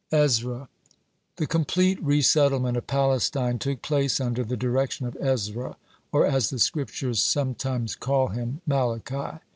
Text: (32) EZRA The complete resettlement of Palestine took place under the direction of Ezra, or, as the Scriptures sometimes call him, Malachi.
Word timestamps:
(32) 0.09 0.23
EZRA 0.25 0.67
The 1.35 1.45
complete 1.45 2.01
resettlement 2.01 2.75
of 2.75 2.87
Palestine 2.87 3.59
took 3.59 3.83
place 3.83 4.19
under 4.19 4.43
the 4.43 4.57
direction 4.57 5.05
of 5.05 5.15
Ezra, 5.21 5.77
or, 6.11 6.25
as 6.25 6.49
the 6.49 6.57
Scriptures 6.57 7.21
sometimes 7.21 7.95
call 7.95 8.29
him, 8.29 8.61
Malachi. 8.65 9.37